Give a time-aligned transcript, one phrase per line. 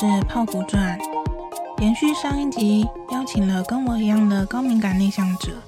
[0.00, 0.98] 是泡芙传。
[1.82, 5.62] 延续上一集，邀请了跟我一样的高敏感内向者，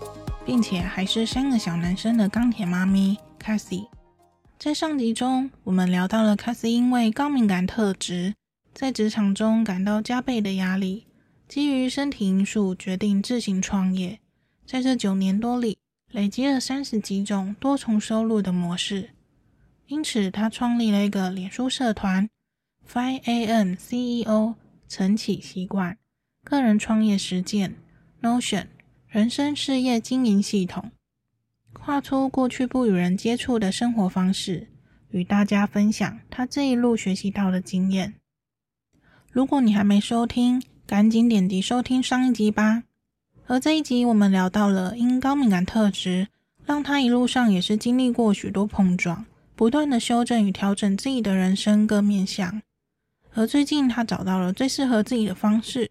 [0.47, 3.89] 并且还是三个小男生的钢铁妈咪 Cassie。
[4.59, 8.33] 在上集中，我们聊到了 Cassie 因为高敏感特质，
[8.73, 11.05] 在职场中感到加倍的压力，
[11.47, 14.19] 基于身体因素决定自行创业。
[14.65, 15.77] 在这九年多里，
[16.11, 19.11] 累积了三十几种多重收入的模式。
[19.89, 22.31] 因此，他创立了一个脸书社团
[22.89, 24.55] Five A M CEO
[24.87, 25.97] 晨起习惯
[26.45, 27.77] 个人创业实践
[28.21, 28.67] Notion
[29.09, 30.91] 人生事业经营系统，
[31.73, 34.69] 跨出过去不与人接触的生活方式，
[35.11, 38.15] 与大家分享他这一路学习到的经验。
[39.31, 42.83] 如果你还没收听，赶紧点击收听上一集吧。
[43.47, 46.29] 而这一集我们聊到了因高敏感特质，
[46.67, 49.25] 让他一路上也是经历过许多碰撞。
[49.55, 52.63] 不断的修正与调整自己的人生各面向，
[53.35, 55.91] 而最近他找到了最适合自己的方式，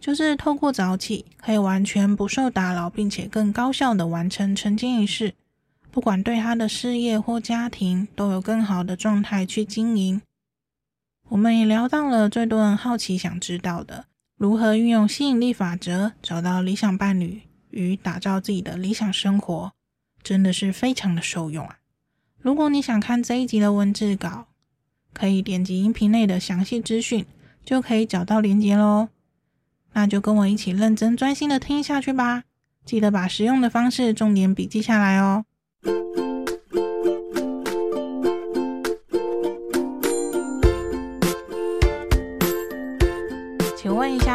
[0.00, 5.34] 就是透过早起，可以完全不受打扰，并且更高效的完成晨间仪式。
[5.90, 10.22] 不管对他的事业或家庭，都有更好的状态去经营。
[11.28, 19.72] 我们也聊到了最多人好奇想知道的，如何运用吸引力法则找到理想伴侣与打造自己的理想生活，
[20.22, 21.78] 真的是非常的受用啊！
[22.40, 24.48] 如果你想看这一集的文字稿，
[25.12, 27.24] 可以点击音频内的详细资讯，
[27.64, 29.08] 就可以找到连接喽。
[29.92, 32.44] 那就跟我一起认真专心的听下去吧，
[32.84, 35.44] 记得把实用的方式重点笔记下来哦。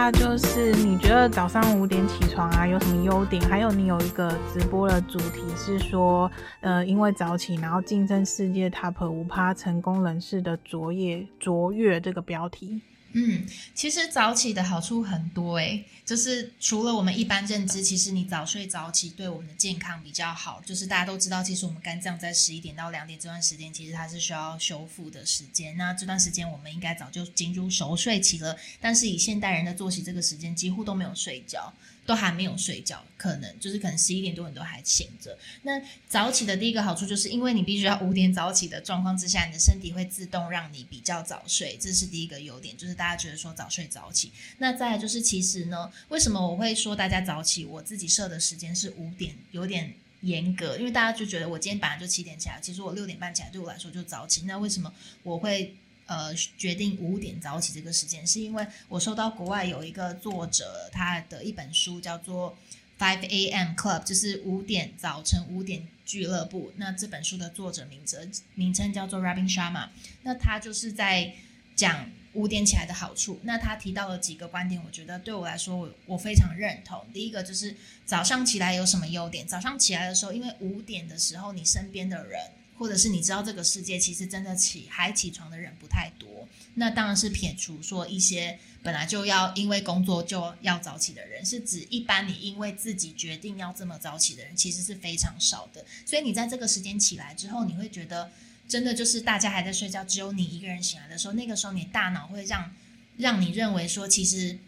[0.10, 3.44] 那就是你觉得早上五点起床啊，有什么优点？
[3.50, 12.82] 还有你有一个直播的主题是说，呃，因为早起，然后竞争世界 Top 五趴成功人士的卓越卓越这个标题。
[13.14, 20.62] 嗯，其实早起的好处很多诶，就是除了我们一般认知，其实你早睡早起对我们的健康比较好。
[20.66, 25.76] 就是大家都知道，其实我们肝脏在十一点到两点这段时间，其实它是需要修复的时间。
[25.78, 31.74] 那这段时间我们应该早就进入熟睡期了，但是以现代人的作息，这个时间几乎都没有睡觉。
[32.08, 35.38] 都还没有睡觉，可能就是可能十一点多你都还醒着。
[35.64, 44.32] 那早起的第一个好处就是，因为你必须要五点早起的状况之下，你的身体会自动让你比较早睡，这是第一个优点，就是大家觉得说早睡早起。
[44.60, 47.66] 那再来就是，其实呢，为什么我会说大家早起？
[47.66, 54.44] 我自己设的时间是五点，有点严格，因为大家就觉得我今天本来就七点起来，其实我六点半起来对我来说就早起。
[54.46, 55.76] 那为什么我会？
[56.08, 62.58] 呃，决定五点早起这个时间，是因为我收到国外有一个作者他的一本书叫做
[63.02, 63.76] 《Five A.M.
[63.76, 66.72] Club》，就是五点早晨五点俱乐部。
[66.78, 69.90] 那这本书的作者名字名称叫做 Robin Sharma。
[70.24, 71.36] 那他就是在
[71.76, 73.40] 讲五点起来的好处。
[73.44, 77.06] 那他提到了几个观点，我觉得对我来说我我非常认同。
[77.14, 77.76] 第一个就是
[78.06, 79.46] 早上起来有什么优点？
[79.46, 82.40] 早上起来的时候，因为五点的时候，你身边的人。
[82.78, 95.86] 或者是你知道这个世界其实真的起还起床的人不太多，那当然是撇除说一些本来就要因为工作就要早起的人，是指一般你因为自己决定要这么早起的人其实是非常少的。
[96.06, 98.32] 所以你在这个时间起来之后，你会觉得
[98.68, 102.74] 真的就是大家还在睡觉，只有你一个人醒来的时候，那个时候你大脑会让
[103.18, 104.60] 让你认为说其实。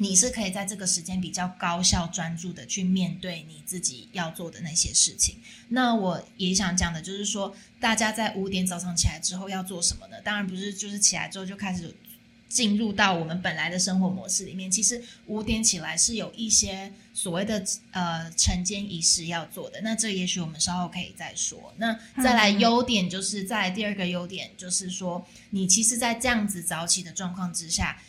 [0.00, 5.36] 你是可以在这个时间比较高效专注的去面对你自己要做的那些事情。
[5.68, 10.20] 那我也想讲的就是说，大家在五点早上起来之后要做什么呢？
[10.22, 11.94] 当然不是就是起来之后就开始
[12.48, 14.70] 进入到我们本来的生活模式里面。
[14.70, 19.80] 其实五点起来是有一些所谓的呃晨间仪式要做的。
[19.82, 21.74] 那这也许我们稍后可以再说。
[21.76, 28.00] 那再来优点就是在第二个优点就是说，你其实，在这样子早起的状况之下。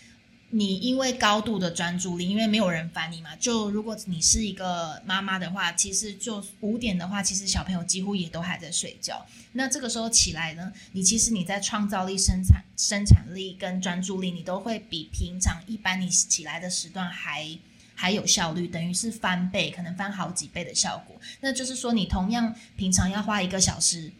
[0.51, 3.35] 你因为高度的专注力，因为没有人烦你嘛。
[3.35, 9.23] 就如果你是一个妈妈的话，其实就五点的话，其实小朋友几乎也都还在睡觉。
[9.51, 17.47] 那这个时候起来呢，你其实你在创造力、生产生产力跟专注力，你都会比平常一般你起来的时段还
[17.93, 21.15] 还有效率，等于是翻倍，可能翻好几倍的效果。
[21.41, 24.11] 那就是说，你同样平常要花一个小时。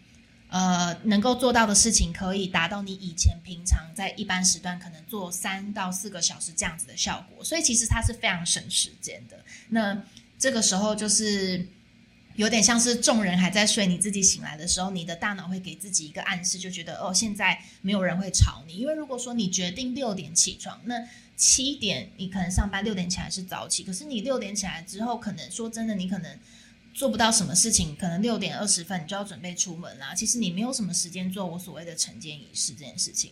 [0.49, 9.37] 呃，能够做到的事情，可以达到你以前平常在一般时段可能做三到四个小时这样子的效果，所以其实它是非常省时间的。
[9.69, 10.03] 那
[10.39, 11.67] 这个时候就是
[12.35, 18.73] 有点像是众人还在睡，你自己醒来的时候，你的大脑会给自己一个暗示，就觉得哦，现在没有人会吵你。
[18.73, 20.95] 因为如果说你决定六点起床，那
[21.37, 26.39] 七点你可能上班，六点起来是早起，可是你六点起来之后，可能说真的，你可能。
[26.99, 30.13] 做不到什么事情，可能六点二十分你就要准备出门啦。
[30.13, 33.31] 其实你没有什么时间做我所谓的晨间仪式这件事情。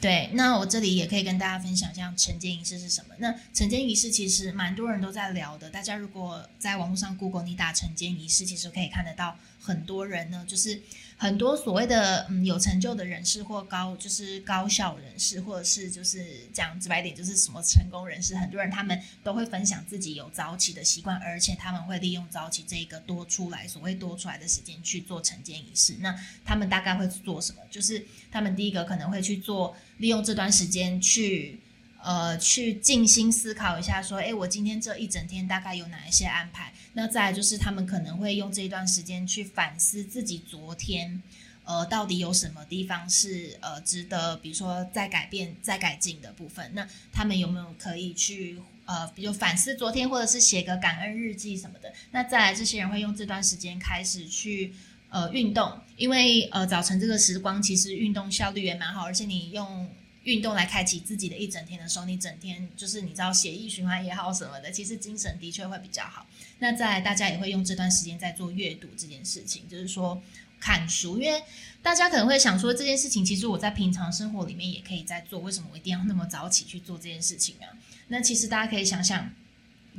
[0.00, 3.14] 对，那我这里也可以跟大家分享一下晨间仪式是什么。
[3.18, 10.82] 那晨间仪式其实蛮多人都在聊的，大家如果在网络上 Google 你打晨间仪式，其实可以看得到很多人呢，就是
[11.18, 25.96] 很多所谓的嗯有成就的人士或高就是高效人士，或者是就是讲直白点就是什么成功人士，很多人他们都会分享自己有早起的习惯，而且他们会利用早起这一个多出来所谓多出来的时间去做晨间仪式。
[25.98, 27.58] 那他们大概会做什么？
[27.68, 29.76] 就是他们第一个可能会去做。
[29.98, 31.58] 利用这段时间去，
[32.08, 36.72] 呃，去静心思考一下，说，诶，我今天这一整天大概有哪一些安排？
[36.94, 41.22] 那再来就是他们可能会用这一段时间去反思自己昨天，
[41.64, 46.70] 呃，到底有什么地方是呃值得，比如说再改变、再改进的部分。
[46.72, 51.92] 那他们有没有可以去呃，比如反思昨天，或者是写个感恩日记什么的？
[52.12, 54.72] 那再来，这些人会用这段时间开始去。
[55.10, 59.88] 呃，运动，因为呃早晨这个时光其实运动效率也蛮好，而且你用
[60.28, 66.26] 运动来开启自己的一整天的时候，你整天就是你知道血液循环也好什么的，其实精神的确会比较好。
[66.58, 70.22] 那在，大家也会用这段时间在做阅读这件事情，就是说
[70.60, 71.42] 看书，因为
[71.82, 77.72] 大家可能会想说这件事情，其实我在平常生活里面也可以在做，为什么我一定要那么早起去做这件事情啊？
[78.08, 79.32] 那其实大家可以想想。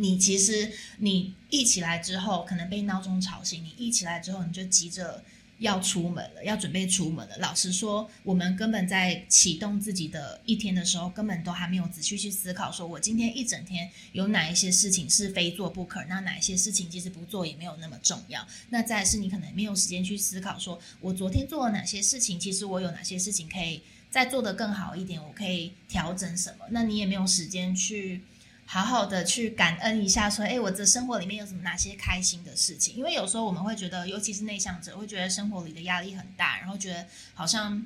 [0.01, 3.61] 你其实你一起来之后，可能被闹钟吵醒。
[3.61, 5.21] 你一起来之后，你就急着
[5.59, 7.37] 要出门了，要准备出门了。
[7.37, 18.45] 老实说，我们根本在启动自己的一天的时候，根本都还没有仔细去思考，说我今天一整天有哪一些事情是非做不可，那哪一些事情其实不做也没有那么重要。
[18.69, 26.65] 那再是你可能没有时间去思考，说我昨天做了哪些事情，其实我有哪些事情可以再做得更好一点，我可以调整什么。
[26.71, 28.21] 那你也没有时间去。
[28.71, 32.95] 好好的去感恩一下，说，诶，我的生活里面有什么哪些开心的事情？
[32.95, 37.83] 因为有时候我们会觉得，尤其是内向者，会觉得生活里的压力很大，然后觉得好像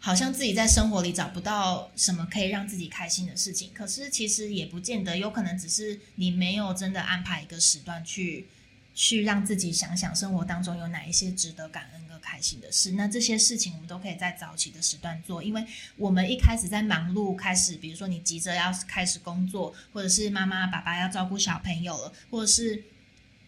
[0.00, 3.70] 好像自己在生活里找不到什么可以让自己开心的事情。
[3.72, 8.48] 可是其实也不见得，有可能只是你没有真的安排一个时段去
[8.96, 15.62] 去让自己想想生活当中有哪一些值得感恩和开心的事，那这些事情我们都可以在早起的时段做，因为
[15.96, 22.82] 我们一开始在忙碌，开始比如说你急着要开始工作，或者是妈妈爸爸要照顾小朋友了，或者是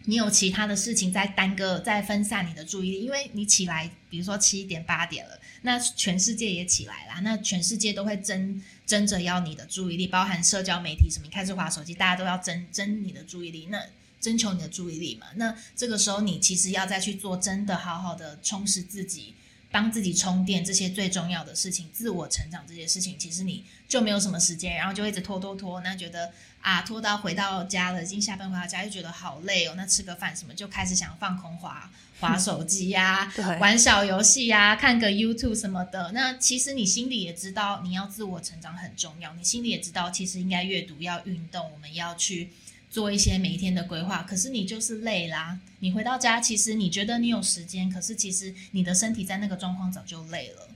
[0.05, 13.83] 你有其他的事情在耽搁，在分散你的注意力，因为你起来，比如说七点八点了，那全世界也起来了，那全世界都会争争着要你的注意力，包含社交媒体什么，你开始滑手机，大家都要争争你的注意力，那。
[14.21, 15.27] 征求你的注意力嘛？
[15.37, 19.35] 那这个时候你其实要再去做真的好好的充实自己，
[19.71, 36.11] 帮自己充电，这些最重要的事情，自我成长这些事情，其实你就没有什么时间，然后就一直拖拖拖，那觉得啊拖到回到家了，已经下班回到家就觉得好累哦，那吃个饭什么就开始想放空滑滑手机呀、啊，玩小游戏呀，看个 YouTube 什么的。
[36.13, 42.51] 那其实你心里也知道，你要自我成长很重要，你心里也知道，其实应该阅读，要运动，我们要去。
[42.99, 45.57] 做一些每一天的规划，可是你就是累啦。
[45.79, 50.69] 你回到家，其实你觉得你有时间，可是其实你的身体在那个状况早就累了。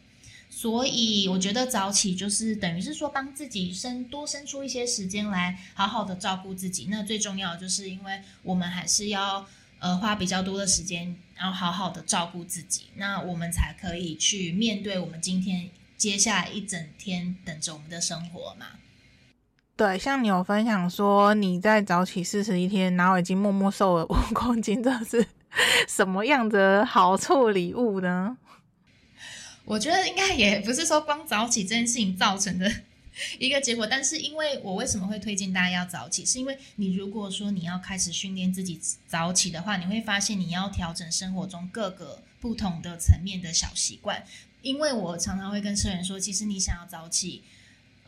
[0.48, 6.86] 所以我觉得早起就是等于是说帮自己生多生出一些时间来，好好的照顾自己。
[6.88, 9.44] 那最重要就是因为我们还是要
[9.80, 18.66] 呃花比较多的时间，然后好好的照顾自己，那我们才可以去面对我们今天接下来一整天等着我们的生活嘛。
[19.74, 25.26] 对，像你有分享说你在早起四十一天，然后已经默默瘦了五公斤，这是
[25.88, 28.36] 什么样的好处礼物呢？
[29.64, 32.70] 我觉得应该也不是说光早起这件事情造成的
[33.40, 44.22] 一个结果，但是因为我为什么会推荐大家要早起，是因为你如果说你要开始训练自己早起的话，你会发现你要调整生活中各个不同的层面的小习惯。
[44.60, 47.42] 因为我常常会跟社员说，其实你想要早起。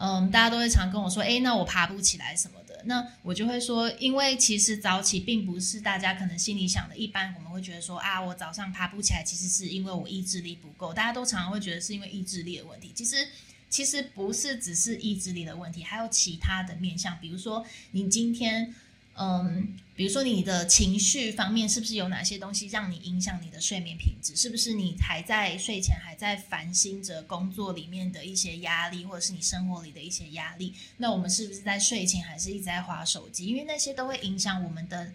[0.05, 2.83] 嗯，大家都会常跟我说，哎，那我爬不起来什么的。
[2.85, 6.95] 那我就会说，因为其实早起并不是大家可能心里想的。
[6.97, 10.93] 一般我们会觉得说，啊，我早上爬不起来，其实是因为我意志力不够。
[10.93, 12.93] 大家都常常会觉得是因为意志力的问题。
[12.95, 13.27] 其实，
[13.71, 18.75] 其实不是只是意志力的问题，还有其他的面向，比如说你今天。
[19.17, 24.35] 嗯，比如说你的情绪方面是不是有哪些东西让你影响你的睡眠品质？
[24.35, 30.75] 是不是你还在睡前还在烦心着工作里面的一些压力，或者是你生活里的一些压力？
[30.97, 33.47] 那我们是不是在睡前还是一直在划手机？
[33.47, 35.13] 因为那些都会影响我们的。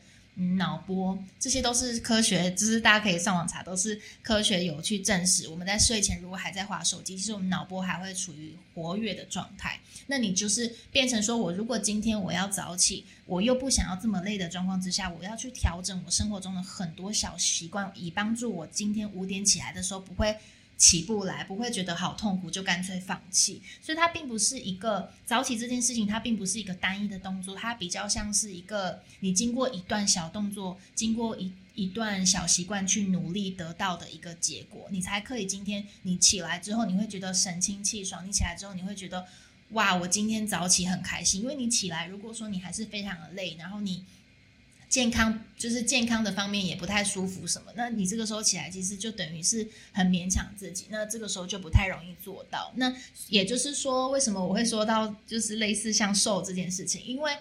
[0.57, 5.47] 脑波，这些都是科学，就是大家可以上网查，都是科学有去证实。
[5.49, 9.79] 我们在睡前如果还在滑手机，其实我们脑波还会处于活跃的状态。
[10.07, 20.35] 那你就是变成说，我如果今天我要早起，我又不想要这么累的状况之下，我要去调整我生活中的很多小习惯，以帮助我今天五点起来的时候不会
[20.79, 23.61] 起不来，不会觉得好痛苦，就干脆放弃。
[23.81, 38.25] 所以它并不是一个早起这件事情，它并不是一个单一的动作，它比较像是一个你经过一段小动作，经过一一段小习惯去努力得到的一个结果，你才可以今天你起来之后，你会觉得神清气爽。
[38.25, 39.27] 你起来之后，你会觉得
[39.71, 44.05] 哇，我今天早起很开心，因为你起来，如果说你还是非常的累，然后你。
[44.89, 52.73] 健康就是健康的方面也不太舒服什么，那你这个时候起来其实就等于是很勉强自己，那这个时候就不太容易做到。
[52.75, 52.93] 那
[53.27, 57.31] 也就是说，为什么我会说到就是类似像瘦这件事情，因为。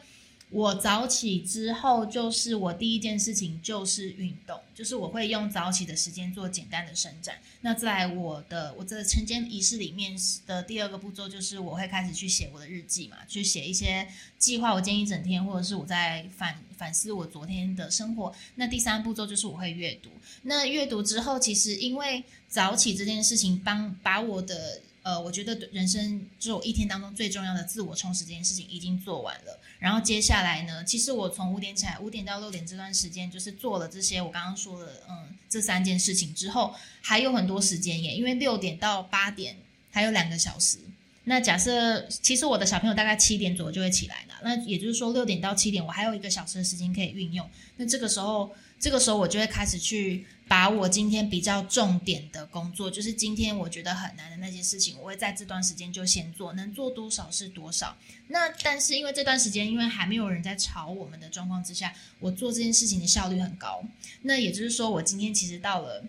[0.51, 7.37] 我早起之后，就是我第一件事情就是运动，就是我会用早起的时间做简单的伸展。
[7.61, 18.35] 那在我的我这晨间仪式里面的第二个步骤，就是我会开始去写我的日记嘛，去写一些计划我今天一整天，或者是我在反反思我昨天的生活。
[18.55, 20.09] 那第三步骤就是我会阅读。
[20.43, 24.81] 那阅读之后，其实因为早起这件事情帮把我的。
[25.09, 29.59] 呃，我觉得人生就一天当中最重要的自我充实这件事情已经做完了。
[29.79, 39.57] 然后接下来呢，其实我从五点起来，五点到六点这段时间就是做了这些我刚刚说的，嗯，这三件事情之后，还有很多时间耶，因为六点到八点
[39.91, 40.77] 还有两个小时。
[41.25, 47.49] 那假设其实我的小朋友大概七点左右就会起来了，那也就是说六点到七点我还有一个小时的时间可以运用。
[47.79, 50.27] 那这个时候，这个时候我就会开始去。
[50.49, 57.95] 把我今天比较重点的工作，就是今天我觉得很难的那些事情，我会在这段时间就先做，能做多少是多少。
[58.29, 63.85] 那但是因为这段时间，因为还没有人在吵我们的状况之下，我做这件事情的效率很高。
[64.23, 66.03] 那也就是说，我今天其实到了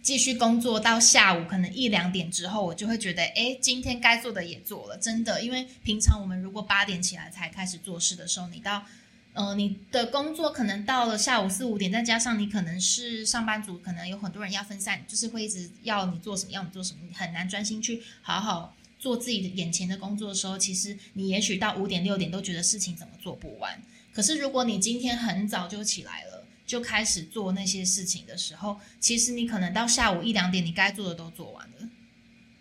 [0.00, 5.42] 继续工作到下午可能一两点之后，我就会觉得，诶，今天该做的也做了，真的。
[5.42, 8.86] 因为平常我们如果八点起来才开始做事的时候，你到
[9.34, 23.82] 呃，你的工作可能到了下午四五点，再加上你可能是上班族，可能有很多人要分散，就是会一直要你做什么，要你做什么，你很难专心去好好做自己的眼前的工作的时候，其实你也许到五点六点都觉得事情怎么做不完。
[24.12, 31.88] 可是如果你今天很早就起来了，就开始做那些事情的时候，其实你可能到下午一两点，你该做的都做完了。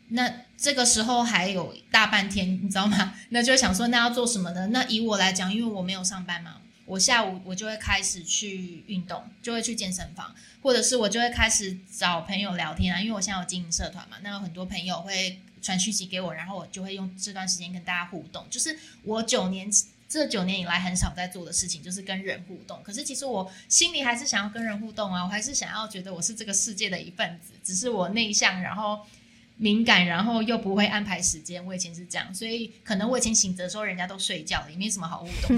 [0.09, 3.13] 那这个时候还有大半天，你知道吗？
[3.29, 4.67] 那就想说，那要做什么呢？
[4.67, 6.61] 那以我来讲，因为我没有上班嘛。
[6.85, 12.99] 我下午我就会开始去运动，就会去健身房，或者是我就会开始找朋友聊天啊。
[13.01, 18.45] 因为我现在有经营社团嘛，那有很多朋友会传讯息给我，然后我就会用这段时间跟大家互动。
[18.49, 19.69] 就是我九年
[20.09, 22.81] 这九年以来很少在做的事情，就是跟人互动。
[22.83, 29.05] 可是其实我心里还是想要跟人互动啊，我还是想要觉得我是这个世界的一份子，只是我内向，然后。
[29.57, 31.63] 敏感，然后又不会安排时间。
[31.65, 35.57] 我以前是这样，所以可能我以前醒着的时候，人家都睡觉了，也没什么好互动。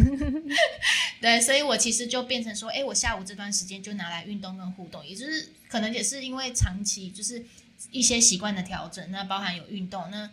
[1.22, 7.44] 对，所以我其实就变成说，哎，我下午这段时间就拿来运动跟互动，也就是可能也是因为长期就是
[7.90, 10.12] 一些习惯的调整，那包含有运动。
[10.12, 10.30] 那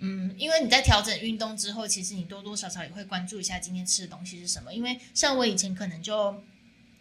[0.00, 4.72] 嗯，因为你在调整运动之后，其实你多多少少也会关注一下今天吃的东西是什么。
[4.72, 6.42] 因为像我以前可能就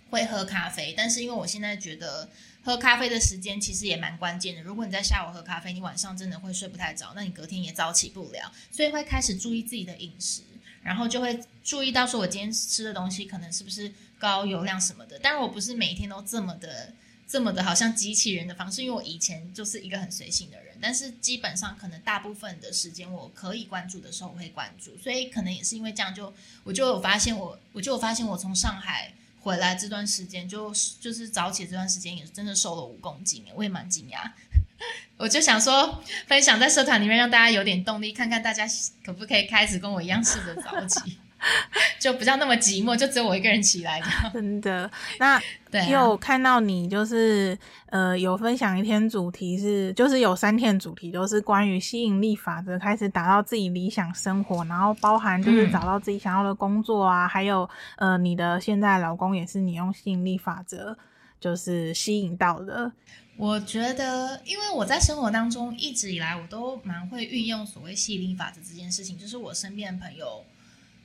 [0.09, 2.29] 会喝咖啡，但是因为我现在觉得。
[2.63, 4.61] 喝咖啡的时间其实也蛮关键的。
[4.61, 8.51] 如果你在下午喝咖啡，你晚上真的会睡不太着，那你隔天也早起不了。
[8.71, 10.43] 所以会开始注意自己的饮食，
[10.83, 15.17] 然后就会注意到说，我今天吃的东西可能是不是高油量什么的。
[15.17, 16.93] 当然，我不是每一天都这么的、
[17.27, 20.77] 这么的好像机器人的方式，因为我以前就是一个很随性的人。
[20.79, 24.95] 但是基本上，可能大部分的时间我可以关注的时候，我会关注。
[24.99, 29.13] 所以可能也是因为这样就，就我就有发现我，我就有发现我从上海。
[29.41, 34.31] 回来这段时间，就就是早起这段时间，也真的瘦了五公斤，我也蛮惊讶。
[35.17, 38.65] 我就想说，分享在社团里面，让大家有点动力，看看大家
[39.03, 41.17] 可不可以开始跟我一样试着早起。
[41.99, 44.05] 就不像那么寂寞，就只有我一个人起来的。
[44.33, 47.57] 真的，那对，有看到你就是
[47.87, 60.97] 呃，有分享一天主题是，就是有三天主题都是关于吸引力法则，开始打造自己理想生活，然后包含就是找到自己想要的工作啊，嗯、还有呃，你的现在老公也是你用吸引力法则
[61.39, 62.91] 就是吸引到的。
[63.37, 70.43] 我觉得，因为我在生活当中一直以来我都蛮会运用所谓吸引力法则这件事情，就是我身边的朋友。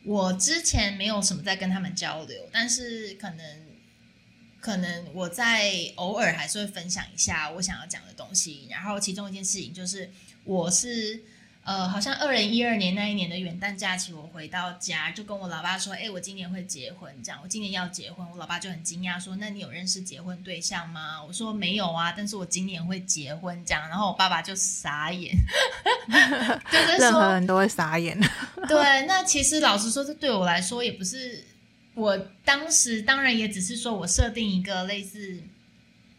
[0.07, 3.67] 我之前没有什么在跟他们交流，但是可能，
[4.61, 8.69] 可能我在偶尔还是会分享一下我想要讲的东西。
[8.71, 10.11] 然后其中一件事情就是，
[10.45, 11.23] 我是。
[11.67, 25.35] 呃，好像二零一二年那一年的元旦假期，我回到家就跟我老爸说：“哎，我今年会结婚，这样，我今年要结婚。”我老爸就很惊讶说：“那你有认识结婚对象吗？”我说：“没有啊，但是我今年会结婚。”这样，然后我爸爸就傻眼，
[26.71, 28.17] 就是说任何人都会傻眼。
[28.69, 31.45] 对，那其实老实说，这对我来说也不是，
[31.95, 35.43] 我当时当然也只是说我设定一个类似。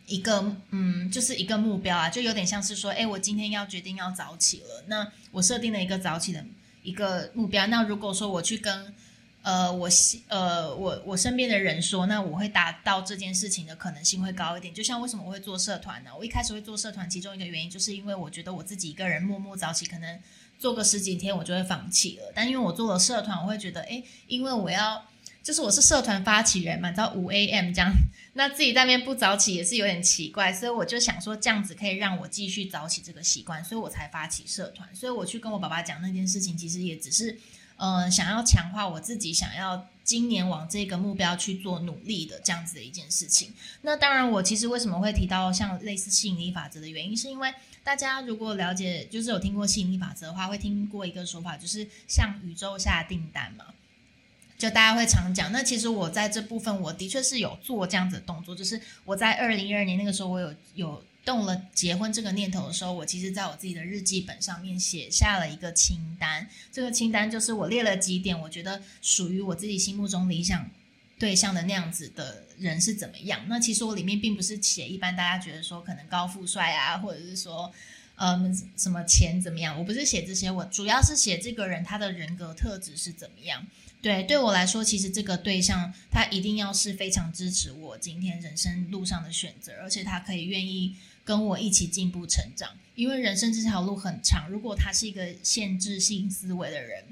[0.08, 6.44] 一个嗯，就是一个目标啊，就有点像是说，哎，我今天要决定要早起了，那我设定了一个早起的
[6.82, 7.68] 一个目标。
[7.68, 8.94] 那如果说我去跟
[9.42, 9.90] 呃我
[10.30, 14.74] 呃我我身边的人说，那我会达到这件事情的可能性会高一点。
[14.74, 16.12] 就像为什么我会做社团呢？
[16.18, 20.18] 我一开始会做社团，其中一个原因就是因为我觉得我自己一个人默默早起，可能
[20.58, 22.32] 做个十几天我就会放弃了。
[22.34, 25.06] 但因为我做了社团，我会觉得，哎，因为我要。
[25.44, 27.90] 就是我是社团发起人嘛，到五 AM 这样，
[28.38, 34.88] 那自己在那边不早起也是有点奇怪，所以我就想说这样子可以让我继续早起这个习惯，所以我才发起社团。
[34.96, 37.32] 所以我去跟我爸爸讲那件事情，其实也只是，
[37.77, 43.51] 嗯、呃，想要强化我自己想要今年往这个目标去做努力的这样子的一件事情。
[43.82, 47.51] 那当然，我其实为什么会提到像类似吸引力法则的原因，是因为
[47.84, 53.65] 大家如果了解，就是有听过吸引力法则的话，会听过一个说法，就是向宇宙下订单嘛。
[54.58, 66.48] 就大家会常讲，那其实我在这部分，我的确是有做这样子的动作，就是我在二零一二年那个时候，我有有动了结婚这个念头的时候，我其实在我自己的日记本上面写下了一个清单。
[66.72, 70.68] 这个清单就是我列了几点，我觉得属于我自己心目中理想
[71.20, 73.46] 对象的那样子的人是怎么样。
[73.48, 77.72] 那其实我里面并不是写一般大家觉得说可能高富帅啊，或者是说
[78.16, 83.64] 嗯什么钱怎么样，我不是写这些，我主要是写这个人他的人格特质是怎么样。
[84.01, 92.77] 对，对我来说，其实这个对象他一定要是非常支持我今天人生路上的选择，而且他可以愿意跟我一起进步成长。
[92.96, 97.04] 因为人生这条路很长，如果他是一个限制性思维的人，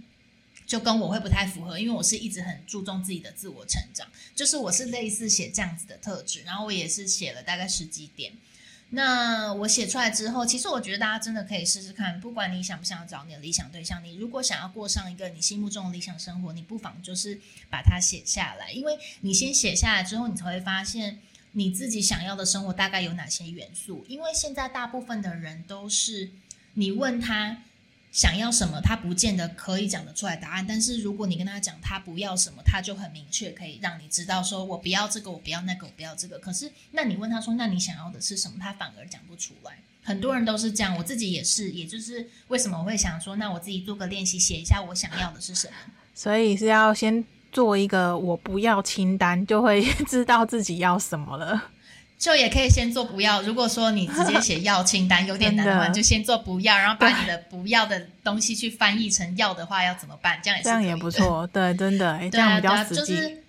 [0.65, 1.79] 就跟我会不太符合。
[1.79, 8.31] 因为我是一直很注重自己的自我成长，就是我是类似写这样子的特质，然后我也是写了大概十几点。
[8.89, 17.39] 那我写出来之后，其实我觉得大家真的可以试试看，不管你想不想要找你的理想对象，你如果想要过上一个你心目中的理想生活，你不妨就是
[17.69, 21.19] 把它写下来，因为你先写下来之后，你才会发现
[21.51, 24.05] 你自己想要的生活大概有哪些元素。
[24.07, 26.31] 因为现在大部分的人都是
[26.75, 27.63] 你问他。
[28.15, 30.65] 想要什么，他不见得可以讲得出来答案。
[30.65, 36.39] 但是如果你跟他讲他不要什么，他就很明确，可以让你知道说，我不要这个，我不要那个，我不要这个。
[36.39, 38.55] 可是，那你问他说，那你想要的是什么？
[38.57, 39.79] 他反而讲不出来。
[40.01, 41.71] 很多人都是这样，我自己也是。
[41.71, 45.73] 也就是为什么我会想说，那我自己做个练习，写一下我想要的是什么。
[46.13, 51.71] 所以是要先做一个我不要清单，就会 知道自己要什么了。
[52.17, 53.41] 就也可以先做不要。
[53.41, 60.39] 如果说你直接写要清单有点难的话，就先做不要，然后把你的不要的东西去翻译成要的话要怎么办？
[60.41, 61.45] 这样也是这样也不错。
[61.47, 62.95] 对，真的，这样比较实际。
[62.95, 63.43] 就是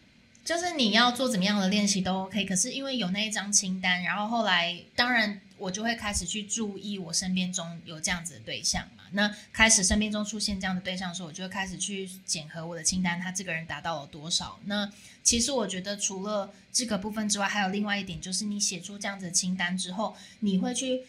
[0.45, 2.45] 就是你要做怎么样的练习都 OK。
[2.45, 9.05] 可是因为有那一张清单，然后后来当然我就会开始去注意我身边中有这样子的对象嘛。
[9.13, 14.59] 那开始身边中出现这样的对象的时候，我就会开始去检核我的清单，他这个人达到了多少？
[14.67, 14.91] 那
[15.27, 21.03] 其实我觉得除了这个部分之外，还有另外一点，就是你写出这样子的清单之后，你会去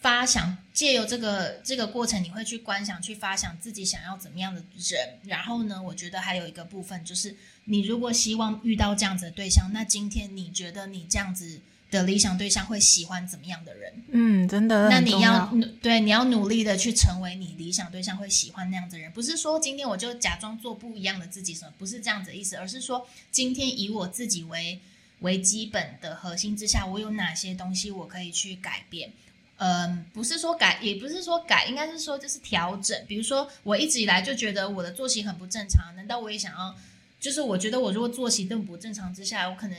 [0.00, 5.18] 发想，借由这个这个过程，你会去观想，去发想自己想要怎么样的人。
[5.24, 11.60] 然后呢，我觉得还有一个部分就是，你如果希望遇到这样子的对象，那今天你觉得你这样子。
[11.94, 13.92] 的理想对象会喜欢怎么样的人？
[14.10, 14.88] 嗯，真的。
[14.88, 24.80] 那你要对，你要努力的去成为你理想对象会喜欢那样的人，不是说今天我就假装做不一样的自己什么，不是这样子的意思，而是说今天以我自己为
[25.20, 29.12] 为基本的核心之下，我有哪些东西我可以去改变？
[29.56, 33.00] 嗯，不是说改，也不是说改，应该是说就是调整。
[33.06, 36.74] 比如说我一直以来就觉得我的作息很不正常，难道我也想要？
[37.20, 39.76] 就是我觉得我如果作息这么不正常之下，我可能。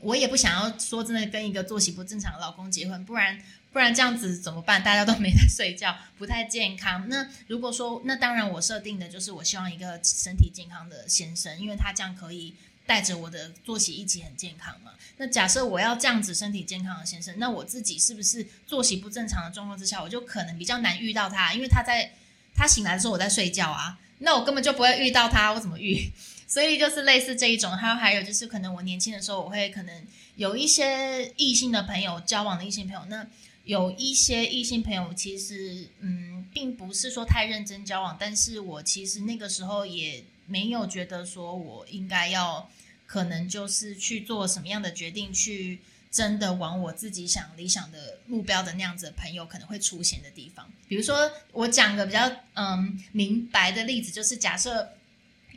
[0.00, 3.40] 我也不想要说真的跟一个作息不正常的老公结婚，不然
[3.72, 4.82] 不然这样子怎么办？
[4.82, 7.08] 大家都没在睡觉，不太健康。
[7.08, 12.54] 那如果说，那当然我设定的就是我希望一个身体健康的先生，因为他这样可以
[12.86, 14.92] 带着我的作息一起很健康嘛。
[15.18, 22.12] 那假设我要这样子身体健康的先生，那我自己是不是作息不正常的状况之下，我就可能比较难遇到他，因为他在
[22.54, 26.10] 他醒来的时候我在睡觉啊，那我根本就不会遇到他，我怎么遇？
[26.48, 30.06] 所以就是类似这一种，还有还有就是可能我年轻的时候，我会可能
[30.36, 33.26] 有一些异性的朋友交往的异性朋友，那
[33.64, 42.70] 有一些异性朋友其实嗯，并不是说太认真交往，但是我其实那个时候也没有觉得说我应该要
[43.06, 45.80] 可能就是去做什么样的决定，去
[46.12, 50.70] 真的往我自己想理想的目标的那样子的朋友可能会出现的地方。
[50.86, 54.95] 比如说我讲个比较嗯明白的例子，就是假设。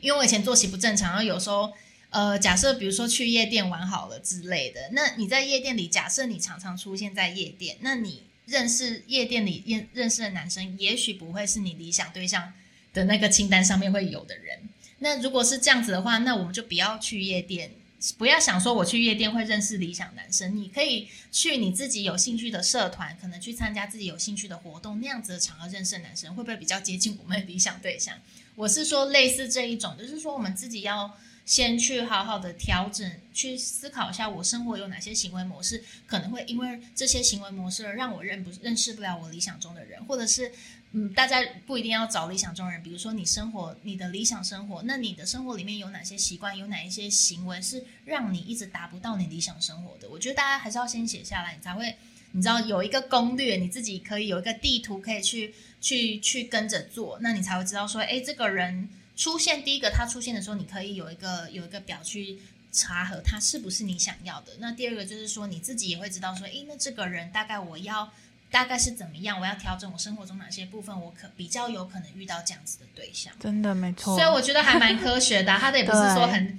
[0.00, 1.72] 因为我以前作息不正常，然后有时候，
[2.10, 12.52] 呃，假设比如说去夜店玩好了之类的，那你在夜店里，假设你常常出现在夜店，那你认识夜店里认认识的男生，也许不会是你理想对象
[12.92, 14.58] 的那个清单上面会有的人。
[14.98, 17.70] 那如果是这样子的话，那我们就不要去夜店，
[18.18, 28.16] 不要想说我去夜店会认识理想男生，你可以去你自己有兴趣的社团，可能去参加自己有兴趣的活动，那样子的场合认识男生，会不会比较接近我们的理想对象？
[28.60, 31.10] 我是说类似这一种，就是说我们自己要。
[31.46, 40.52] 先去好好的调整，去思考一下我生活有哪些行为模式可能会因为这些行为模式而让我认不认识不了我理想中的人，或者是
[40.92, 50.08] 嗯，大家不一定要找理想中的人，比如说你生活你的理想生活，那你的生活里面有哪些习惯，有哪一些行为是让你一直达不到你理想生活的？
[50.08, 51.96] 我觉得大家还是要先写下来，你才会
[52.32, 58.88] 你知道有一个攻略，你自己可以有一个地图可以去去去跟着做，那你才会知道说，哎，这个人。
[59.16, 62.38] 出现第一个，他出现的时候，你可以有一个有一个表去
[62.72, 64.52] 查核他是不是你想要的。
[64.60, 68.10] 那第二个就是说，你自己也会知道说，诶，那这个人大概我要
[68.50, 73.30] 大概是怎么样，我要调整我生活中哪些部分，我可比较有可能遇到这样子的对象。
[73.38, 75.58] 真的没错，所以我觉得还蛮科学的啊。
[75.58, 76.58] 他的也不是说很，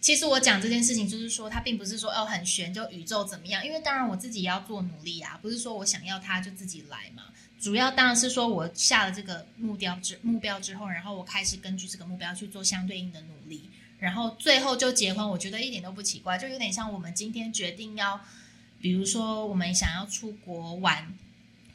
[0.00, 3.64] 其实我讲这件事情就是说，它并不是说哦很玄，就宇宙怎么样？
[3.64, 7.24] 因为当然我自己要做努力啊，不是说我想要他就自己来嘛。
[7.60, 15.28] 主要当然是说，我下了这个目标之目标之后，然后我开始根据这个目标去做相对应的努力，然后最后就结婚。
[15.28, 18.18] 我觉得一点都不奇怪，就有点像我们今天决定要，
[18.80, 21.14] 比如说我们想要出国玩，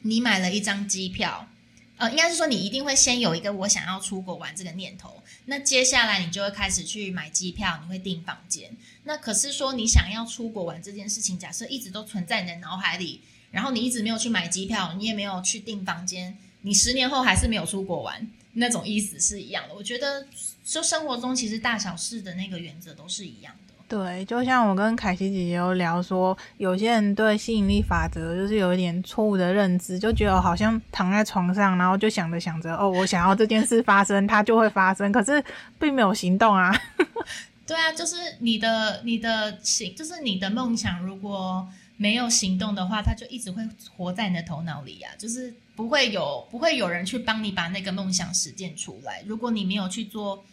[0.02, 1.48] 你买了一张机票，
[1.96, 8.76] 呃，应该是说你一定会先有一个我想要出国玩这个念头，那接下来你就会开始去买机票，你会订房间。
[9.04, 13.20] 那可是说你想要出国玩这件事情，假设一直都存在你的脑海里。
[13.52, 19.74] 然后你一直没有去买机票，你也没有去订房间，你十年后还是没有出国玩，那种意思是一样的。
[19.74, 20.26] 我觉得，
[20.62, 23.65] 就生活中其实大小事的那个原则都是一样的。
[23.88, 35.42] 对，就像我跟凯西姐姐有聊说，有些人对吸引力法则就是有一点错误的认知，就觉得好像躺在床上，然后就想着想着，哦，我想要这件事发生，它就会发生，可是
[35.78, 36.74] 并没有行动啊。
[37.66, 41.66] 对啊，就是你的你的行，就是你的梦想，如果。
[41.98, 49.22] 没有行动的话，它就一直会活在你的头脑里啊，就是不会有不会有人去帮你把那个梦想实践出来。
[49.24, 50.44] 如果你没有去做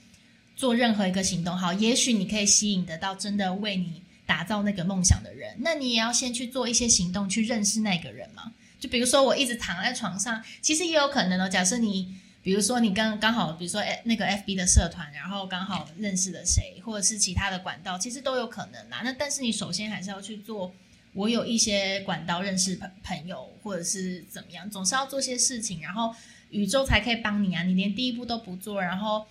[0.56, 5.56] 做任何一个行动，好，也许你可以吸引得到真的为你打造那个梦想的人。
[5.60, 8.54] 那你也要先去做一些行动去认识那个人嘛。
[8.80, 11.48] 就比如说，我一直躺在床上，其实也有可能哦。
[11.48, 19.02] 假设你，比如说你刚刚好，比如说诶那个 FB 的社团，然后刚好认识了谁，或者是其他的管道，其实都有可能啦。
[19.04, 20.74] 那但是你首先还是要去做。
[21.16, 26.12] 我有一些管道认识朋朋友，或者是怎么样，总是要做些事情，然后
[26.50, 27.62] 宇宙才可以帮你啊！
[27.62, 29.24] 你连第一步都不做，然后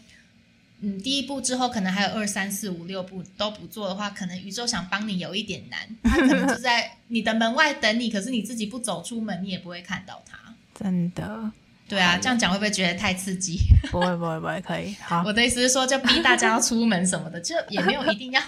[0.85, 10.37] 嗯，第一步之后可能还有二三四五六步都不做的话，可能宇宙想帮你有一点难， 他可能就在你的门外等你，可是你自己不走出门，你也不会看到他。
[10.75, 11.51] 真的？
[11.89, 13.59] 对啊，这样讲会不会觉得太刺激？
[13.93, 14.95] 不会，不会，不会，可以。
[15.01, 18.43] 好， 我的意思是说，就逼大家要出门什么的，就也没有一定要。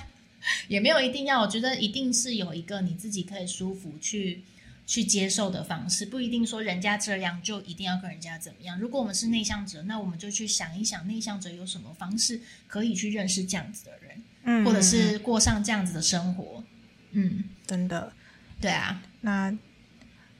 [0.69, 4.43] 也没有一定要，我觉得一定是有一个你自己可以舒服去
[4.87, 8.79] 去接受的方式，不一定说人家这样就一定要跟人家怎么样。
[8.79, 16.63] 如果我们是内向者，那我们就去想一想，内向者有什么方式可以去认识这样子的人，嗯，或者是过上这样子的生活。
[17.13, 18.13] 嗯，真的，
[18.61, 19.57] 对啊，那。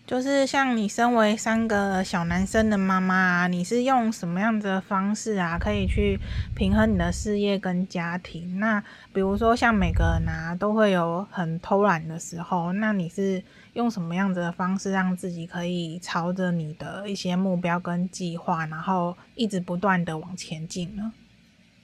[0.07, 6.21] 就是像你身为三个小男生的妈妈啊，你是用什么样子的方式啊，可以去
[6.55, 8.59] 平衡你的事业跟家庭？
[8.59, 8.79] 那
[9.15, 13.43] 比如说像每个人啊，都会有很偷懒的时候，那你是
[13.75, 21.13] 用什么样子的方式让自己可以朝着你的一些目标跟计划，然后一直不断的往前进呢？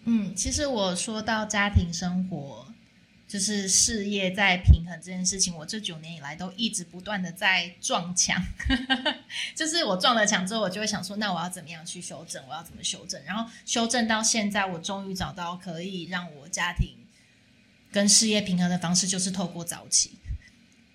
[0.04, 2.66] 嗯，其实我说到家庭生活。
[3.30, 8.36] 就是事业在平衡这件事情，我这九年以来都一直不断的在撞墙。
[9.54, 12.42] 就是我撞了墙之后，我就会想说，那我要怎么样去修正？
[12.48, 13.22] 我要怎么修正？
[13.24, 16.96] 然后修正到现在，我终于找到可以让我家庭
[17.92, 20.18] 跟事业平衡的方式，就是透过早起。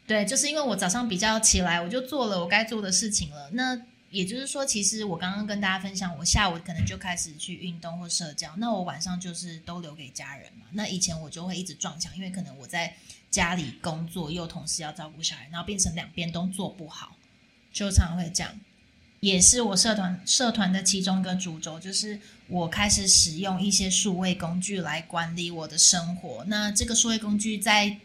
[0.07, 3.49] 对，就是因为我早上比较起来，我就做了我该做的事情了。
[3.53, 10.67] 那也就是说，其实我刚刚跟大家分享，我下午可能就开始去运动或社交，那我晚上就是都留给家人嘛。
[10.71, 12.95] 那以前我就会一直撞墙，因为可能我在
[13.31, 17.17] 家里工作，又同时要照顾小孩，然后变成两边都做不好，
[17.73, 18.59] 就常常会这样。
[19.21, 26.45] 也是我社团社团的其中一个主轴，就是我开始使用一些数位工具来管理我的生活。
[26.47, 27.97] 那这个数位工具在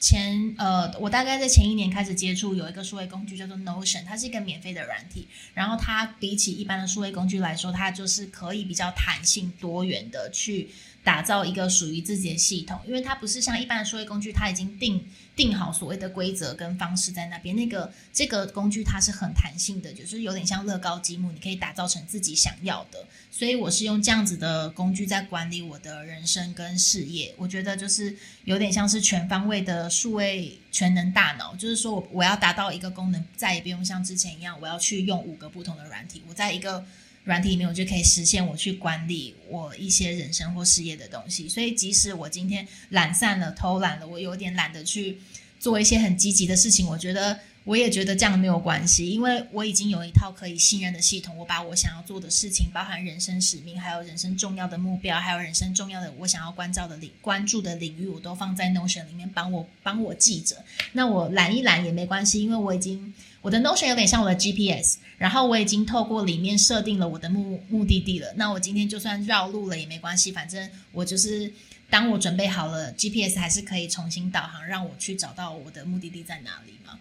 [0.00, 5.28] 前呃，我大概在前一年开始接触有一个数位工具叫做 Notion，它是一个免费的软体。
[5.52, 10.70] 然后它比起一般的数位工具来说，它就是可以比较弹性多元的去
[11.02, 15.02] 打造一个属于自己的系统，因为它不是像一般的数位工具，它已经定
[15.34, 17.56] 定好所谓的规则跟方式在那边。
[17.56, 23.06] 那个这个工具它是很弹性的，就是有点像乐高积木，你可以打造成自己想要的。
[23.30, 27.34] 所以我是用这样子的工具在管理我的人生跟事业。
[27.38, 36.84] 我觉得就是有点像是全方位的数位全能大脑，就是说我我要达到一个功能，再也不用像之前一样，我要去用五个不同的软体，我在一个。
[37.24, 41.48] 软体里面，我就可以实现我去管理我一些人生或事业的东西。
[41.48, 45.18] 所以，即使我今天懒散了、偷懒了，我有点懒得去
[45.58, 51.36] 做一些很积极的事情，我觉得我也觉得这样没有关系，因为我已经有一套可以信任的系统。
[51.36, 60.64] 我把我想要做的事情，包含人生使命，还有人生重要的目标，还有人生重要的我想要关照的领关注的领域，我都放在 Notion 里面帮我帮我记着。
[60.92, 63.12] 那我懒一懒也没关系，因为我已经。
[63.42, 68.32] 我的 Notion 有点像我的 GPS，然后我已经透过里面设定了我的目目的地了。
[68.36, 71.50] 那我今天就算绕路了也没关系，反正我就是
[71.88, 76.98] 当我准备好了，GPS 还是可以重新导航，让我去找到我的目的地在哪里嘛。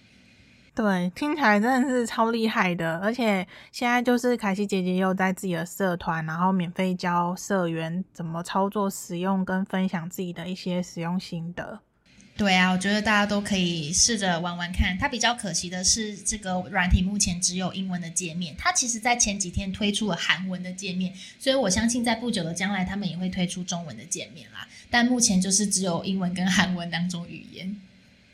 [0.75, 11.81] 对，听起来真的是超厉害的，而且现在就是凯西姐姐又在自己的社团，然后免费教社员怎么操作、使用跟分享自己的一些使用心得。
[12.39, 14.97] 对啊，我觉得大家都可以试着玩玩看。
[14.97, 18.55] 它比较可惜的是，这个软体目前只有英文的界面。
[18.57, 24.65] 它其实在前几天推出了韩文的界面，所以我相信在不久的将来，他们也会推出中文的界面啦。
[24.89, 27.75] 但目前就是只有英文跟韩文两种语言。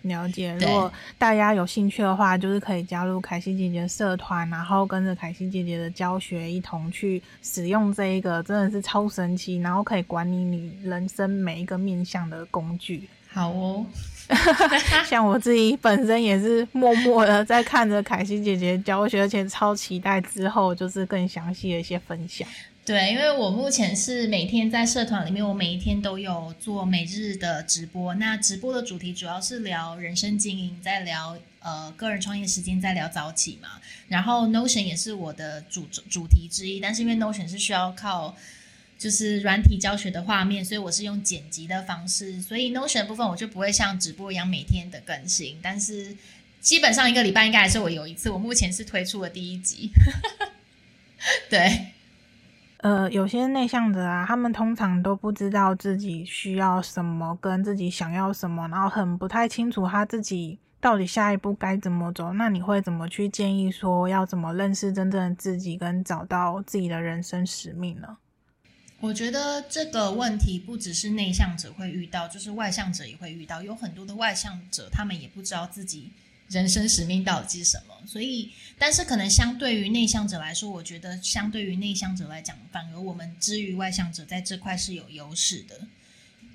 [0.08, 0.56] 了解。
[0.60, 13.08] 如果大家有兴趣的话，就是可以加入凯西姐姐的社团，然后跟着凯西姐姐的教学，一同去使用这一个真的是超神奇，然后可以管理你人生每一个面向的工具。
[13.36, 13.86] 好哦，
[15.06, 22.48] 像我自己本身也是默默的在看着凯西姐姐教学，而且超期待之后就是更详细的一些分享。
[22.86, 28.14] 对，因为我目前是每天在社团里面，我每一天都有做每日的直播。
[28.16, 33.82] 那直播的主题主要是聊人生经营，在聊呃个人创业时间，在聊早起嘛。
[34.08, 38.38] 然后 Notion 也是我的主主题之一，但是因为 Notion 是需要靠。
[38.98, 46.16] 就是软体教学的画面，所以我是用剪辑的方式，所以 Notion 部分我就不会像直播一样每天的更新，但是
[46.62, 48.30] 基本上一个礼拜应该还是我有一次。
[48.30, 49.90] 我目前是推出了第一集，
[51.52, 51.88] 对，
[52.86, 62.32] 呃，有些内向者啊，他们通常都不知道自己需要什么，跟自己想要什么，然后很不太清楚他自己到底下一步该怎么走。
[62.34, 68.18] 那你会怎么去建议说要怎么认识真正的自己，跟找到自己的人生使命呢？
[69.00, 73.64] 我觉得这个问题不只是内向者会遇到，就是外向者也会遇到。
[73.64, 76.12] 有很多的外向者，他们也不知道自己
[76.50, 77.96] 人生使命到底是什么。
[78.08, 85.88] 所以，但是可能相对于内向者来说，我觉得相对于内向者来讲，反而我们之于外向者在这块是有优势的。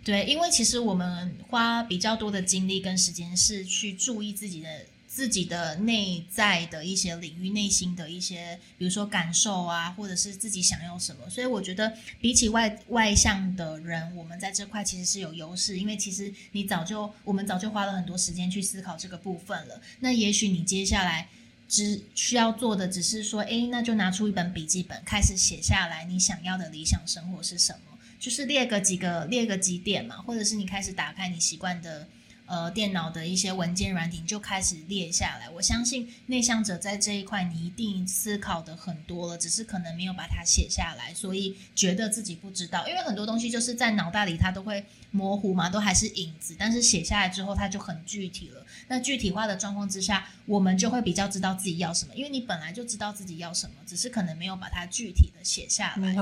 [0.05, 4.69] 对，因为其实我们花比较多的精力跟时间是去注意自己的。
[5.13, 11.29] 自己的内在的一些领域，内心的一些，比如说感受啊，或者是自己想要什么。
[11.29, 19.83] 所以我觉得，比起外外向的人，我们在这块其实是有优势，因为其实你早就，我们早就花了很多时间去思考这个部分了。
[19.99, 21.29] 那也许你接下来
[21.69, 32.07] 只需要做的，只是说，诶，那就拿出一本笔记本，开始写下来你想要的理想生活是什么，就是列个几个，列个几点嘛，或者是你开始打开你习惯的。
[32.51, 35.49] 呃，电脑的一些文件软体就开始列下来。
[35.51, 42.89] 我相信内向者在这一块，你一定思考的很多了，只是可能没有把它写下来，所以觉得自己不知道。
[42.89, 46.57] 因为很多东西就是在脑袋里，它都会模糊嘛，都还是影子。
[46.59, 48.67] 但是写下来之后，它就很具体了。
[48.89, 52.13] 那具体化的状况之下，我们就会比较知道自己要什么。
[52.17, 56.17] 因为你本来就知道自己要什么，只是可能没有把它具体的写下来。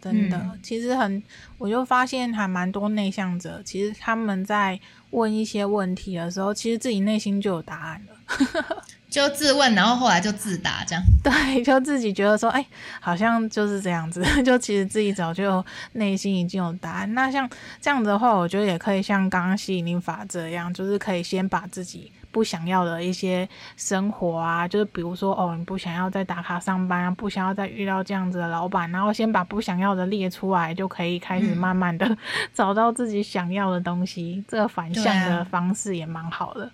[0.00, 1.22] 真的，嗯、其实很，
[1.58, 4.78] 我就发现还蛮多内向者，其实他们在
[5.10, 11.02] 问一些问题的时候，其实自己内心就有答案了， 就自问，然后后来就自答，这样。
[11.24, 12.64] 对，就自己觉得说，哎，
[13.00, 17.14] 好像就是这样子， 就其实自己早就内心已经有答案。
[17.14, 17.48] 那像
[17.80, 22.12] 这样子的话，我觉得也可以像刚刚吸引力法则一样，就是可以先把自己。
[22.30, 32.16] 不想要的一些生活啊，就是比如说哦，你不想要再打卡上班啊，不想要再遇到这样子的老板，然后先把不想要的列出来，就可以开始慢慢的
[32.52, 34.36] 找到自己想要的东西。
[34.36, 36.70] 嗯、这个反向的方式也蛮好的。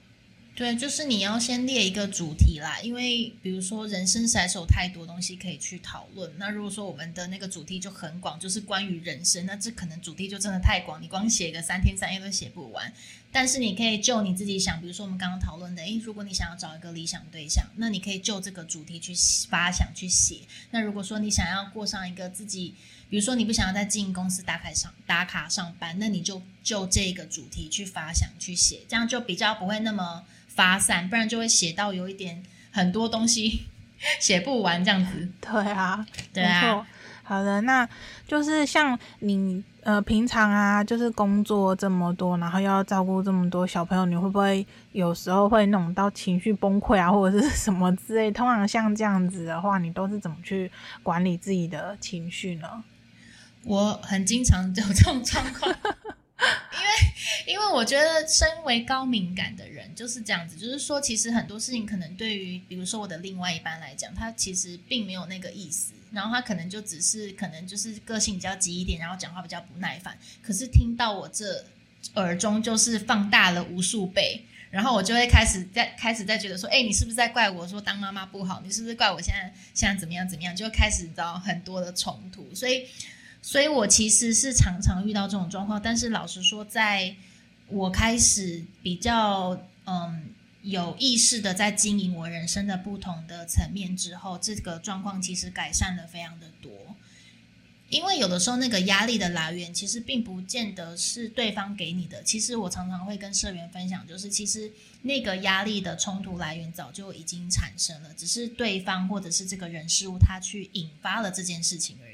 [0.56, 6.32] 对，就是你要先列一个主题啦，因为比如说人生实在是有太多东西可以去讨论。
[6.38, 12.92] 那如果说我们的那个主题就很广，就是关于人生，那这可能主题就真的太广，你光写个三天三夜都写不完。
[13.32, 19.12] 但是你可以就你自己想，比如说我们刚刚讨论的，诶，如果你想要找一个理想对象，那你可以就这个主题去
[19.48, 20.42] 发想去写。
[20.70, 22.74] 那如果说你想要过上一个自己。
[23.10, 33.62] 比如说你不想要在经营公司打卡上打卡上班，那你就就这个主题去发想去写，这样就比较不会那么发散，不然就会写到有一点很多东西
[34.20, 35.28] 写不完这样子。
[35.40, 36.86] 对啊，对啊。
[37.26, 37.88] 好的，那
[38.28, 48.30] 就是像你呃平常啊，就是工作这么多，然后又要照顾这么多小朋友，你会不会有时候会弄到情绪崩溃啊，或者是什么之类？
[48.30, 50.70] 通常像这样子的话，你都是怎么去
[51.02, 52.68] 管理自己的情绪呢？
[53.64, 55.74] 我很经常有这种状况。
[57.46, 71.64] 因为，因为我觉得身为高敏感的人就是这样子，就是说，其实很多事情可能对于，比如说我的另外一半来讲，他其实并没有那个意思，然后他可能就只是可能就是个性比较急一点，然后讲话比较不耐烦，可是听到我这
[72.14, 78.60] 耳中就是放大了无数倍，然后我就会开始在开始在觉得说，哎，你是不是在怪我说当妈妈不好？
[78.64, 80.54] 你是不是怪我现在现在怎么样怎么样？
[80.54, 82.86] 就会开始找很多的冲突，所以。
[83.46, 87.14] 所以我其实是常常遇到这种状况，但是老实说，在
[87.68, 90.30] 我开始比较嗯
[90.62, 96.72] 有意识的在经营我人生的不同的层面之后，这个状况其实改善了非常的多。
[97.90, 112.13] 因为有的时候那个压力的来源其实并不见得是对方给你的，其实我常常会跟社员分享，就是其实那个压力的冲突来源早就已经产生了，只是对方或者是这个人事物他去引发了这件事情而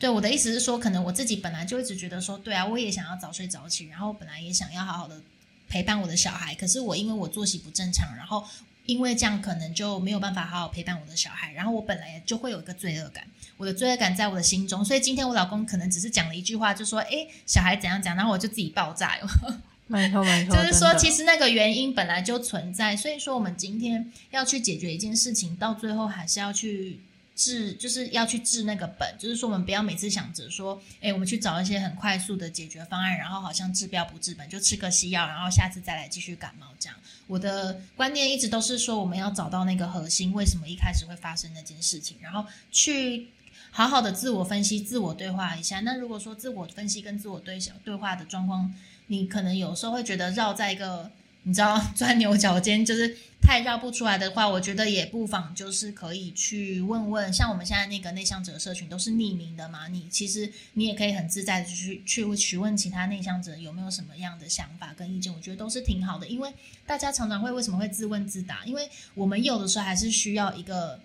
[0.00, 5.20] 对，我的意思是说，可能我自己本来就一直觉得说，对啊，我也想要早睡早起，然后本来也想要好好的
[5.68, 8.42] 陪伴我的小孩，可是我因为我作息不正常，然后
[8.86, 13.26] 因为这样可能就没有办法好好陪伴我的小孩，然后我本来就会有一个罪恶感，
[13.58, 19.28] 我的罪恶感在我的心中，所以今天我老公可能只是讲了一句话，就说，诶，小孩怎样讲，然后我就自己爆炸了。
[19.86, 27.00] 没错没错，就是说，其实那个原因本来就存在，所以说我们今天要去解决一件事情，到最后还是要去。
[27.40, 36.96] 治就是要去治那个本，就是说我们不要每次想着说，诶，我们去找一些很快速的解决方案，然后好像治标不治本，就吃个西药，然后下次再来继续感冒这样。
[37.26, 43.28] 我的观念一直都是说，我们要找到那个核心，为什么一开始会发生那件事情，然后去
[43.70, 45.80] 好好的自我分析、自我对话一下。
[45.80, 48.74] 那如果说自我分析跟自我对对话的状况，
[49.06, 51.10] 你可能有时候会觉得绕在一个。
[51.44, 66.52] 你知道钻牛角尖，就是太绕不出来的话，我觉得也不妨就是可以去问问，像我们现在那个内向者社群都是匿名的嘛，你其实你也可以很自在的去去询问其他内向者有没有什么样的想法跟意见，我觉得都是挺好的，因为
[66.86, 71.00] 大家常常会为什么会自问自答，因为我们有的时候还是需要一个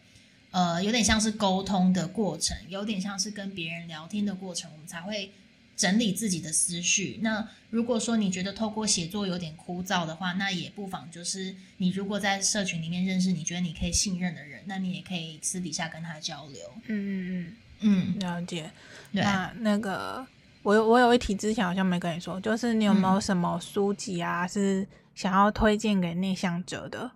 [0.52, 5.32] 呃有点像是沟通的过程，有点像是跟别人聊天的过程，我们才会。
[5.76, 7.20] 整理自己的思绪。
[7.22, 16.62] 那如果说你觉得透过写作有点枯燥的话，那也不妨就是你如果在社群里面认识你觉得你可以信任的人，那你也可以私底下跟他交流。
[16.88, 18.72] 嗯嗯嗯嗯，了解。
[19.12, 20.26] 那那个
[20.64, 27.12] 我有我有一题之前好像没跟你说，就是你有没有什么书籍啊，是想要推荐给内向者的？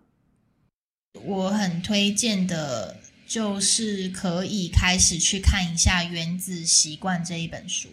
[1.24, 7.90] 我很推荐的就是可以开始去看一下《原子习惯》这一本书。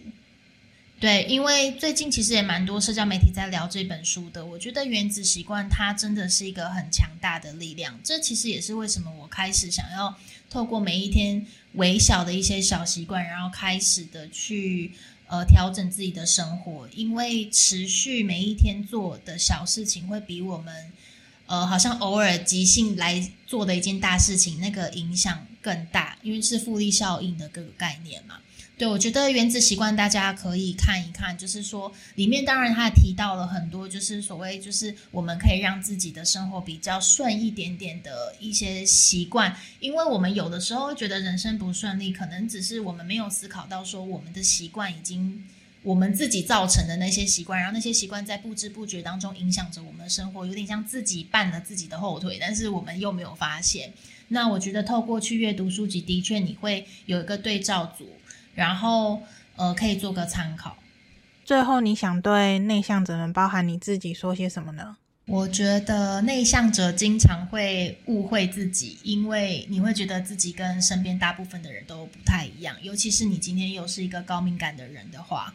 [0.99, 4.45] 对，因为最近其实也蛮多社交媒体在聊这本书的。
[4.45, 8.01] 我觉得《原子习惯》它真的是一个很强大的力量。
[8.03, 10.17] 这其实也是为什么我开始想要
[10.49, 14.93] 透过每一天微小的一些小习惯，然后开始的去
[15.27, 16.89] 呃调整自己的生活。
[16.95, 20.91] 因为持续每一天做的小事情，会比我们
[21.45, 28.39] 呃好像偶尔即兴来做的一件大事情那个影响更大，因为是复利效应的各个概念嘛。
[28.79, 45.43] 对，我觉得原子习惯大家可以看一看，就是说里面当然他提到了很多，就是所谓就是我们可以让自己的生活比较顺一点点的一些习惯，因为我们有的时候觉得人生不顺利，可能只是我们没有思考到说我们的习惯已经
[45.83, 53.95] 我们自己造成的那些习惯，然后那些习惯在不知不觉当中影响着我们的生活，有点像自己绊了自己的后腿，但是我们又没有发现。
[54.29, 58.11] 那我觉得透过去阅读书籍，的确你会有一个对照组。
[58.57, 59.23] 然后，
[59.55, 60.77] 呃，可以做个参考。
[61.45, 64.97] 最后，你想对内向者们，包含你自己，说些什么呢？
[65.27, 72.77] 我觉得内向者经常会误会自己，因为你会觉得自己跟身边大部分的人都不太一样。
[72.81, 75.53] 尤其是你今天又是一个高敏感的人的话，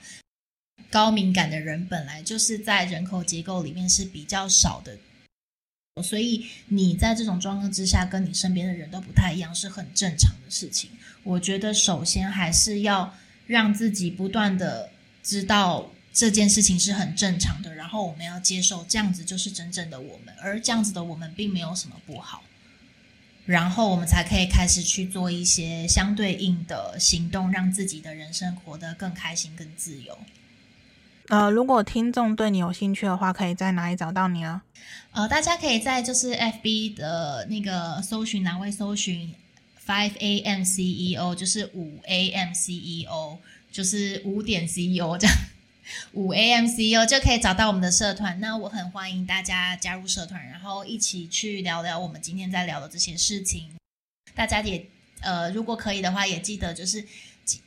[0.90, 4.98] 高敏感的人本来就是在人口结构里面是比较少的，
[6.04, 10.90] 所以你在这种状况之下，跟你身边的人都不太一样，是很正常的事情。
[11.24, 13.14] 我觉得首先还是要
[13.48, 14.90] 让自己不断的
[15.24, 22.44] 知道这件事情是很正常的，然后我们要接受这样子就是真正的我们，而这样子的我们并没有什么不好。
[23.46, 30.18] 然后我们才可以开始去做一些相对应的行动，让自己的人生活得更开心、更自由。
[31.28, 34.62] 呃，如果听众对你有兴趣的话，可以在哪里找到你啊？
[35.12, 39.34] 呃，大家可以在就是 FB 的那个搜寻栏位搜寻
[39.86, 43.38] Five AM CEO，就是五 AM CEO，
[43.72, 45.36] 就是五点 CEO 这样。
[46.14, 53.72] 五 AM CEO 就可以找到我们的社团，那我很欢迎大家加入社团，然后一起去聊聊我们今天在聊的这些事情。
[54.34, 54.86] 大家也
[55.20, 57.06] 呃，如果可以的话，也记得就是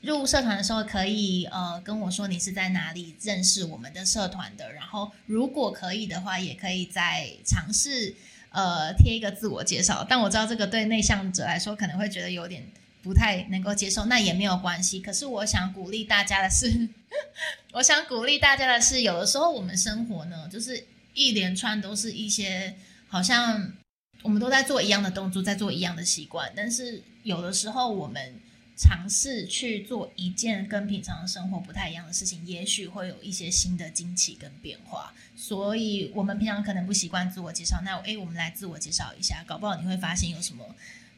[0.01, 8.15] 入社团的时候可以呃跟我说你是在哪里认识我们的社团的，然后如果可以的话，也可以再尝试
[8.55, 10.07] 呃贴一个自我介绍。
[10.09, 12.65] 但我知道这个对内向者来说可能会觉得有点。
[13.05, 14.99] 不太能够接受，那也没有关系。
[14.99, 16.89] 可是我想鼓励大家的是，
[17.75, 22.75] 我想鼓励大家的是，有的时候我们生活呢，就是一连串都是一些
[23.07, 23.75] 好像
[24.23, 26.51] 我们都在做一样的动作，在做一样的习惯。
[26.57, 28.41] 但是有的时候，我们
[28.77, 35.13] 尝试去做一件跟平常生活不太一样的事情，也许会有一些新的惊奇跟变化。
[35.37, 40.65] 所以，我们平常可能不习惯自我介绍，那诶，我们来自我介绍一下，搞不好你会发现有什么。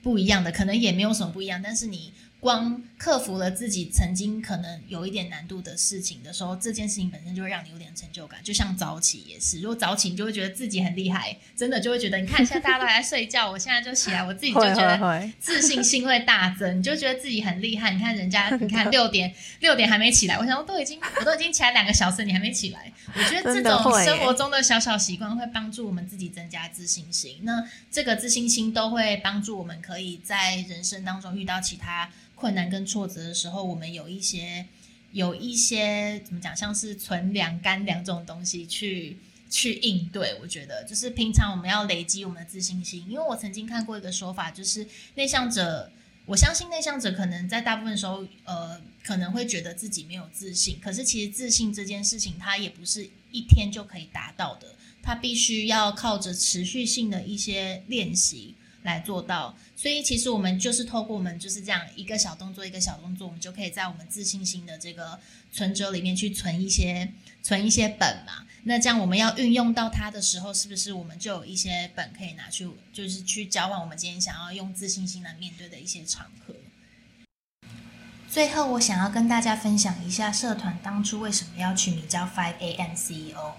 [0.03, 8.39] 不一样的，可能也没有什么不一样，但是你光克服了自己曾经可能有一点难度的事情的时候，这件事情本身就会让你有点成就感。
[8.45, 17.91] 就像早起也是，如果早起你就会觉得自己很厉害，真的就会觉得，你看现在大家都还在睡觉，我现在就起来，我自己就觉得 自信心会大增，你就觉得自己很厉害。
[17.91, 22.93] 你看人家，你看六点 六点还没起来，我想我都已经我都已经起来两个小时，你还没起来。
[23.15, 27.41] 我觉得这种生活中的小小习惯会帮助我们自己增加自信心。
[27.43, 32.09] 那这个自信心都会帮助我们可以在人生当中遇到其他。
[32.37, 34.67] 困难跟挫折的时候，我们有一些
[35.13, 39.17] 有一些怎么讲，像是存粮、干粮这种东西去
[39.51, 40.39] 去应对。
[40.41, 45.91] 我觉得就是平常我们要累积我们的自信心，因为我曾经看过一个说法，就是内向者，
[46.27, 50.79] 我相信内向者可能在大部分时候，呃，可能会觉得自己没有自信。
[50.79, 58.55] 可是其实自信这件事情，它也不是一天就可以达到的，它必须要靠着持续性的一些练习。
[58.87, 65.21] 来做到，所以其实我们就是透过我们就是这样一个小动作一个小动作，我们就可以在我们自信心的这个
[65.53, 67.13] 存折里面去存一些
[67.43, 68.47] 存一些本嘛。
[68.63, 76.55] 那这样我们要运用到它的时候，是不是我们就有一些本可以拿去，就是去交换我们今天想要用自信心来面对的一些场合。
[78.31, 83.55] 最后，我想要跟大家分享一下社团当初为什么要取名叫 Five AM CEO。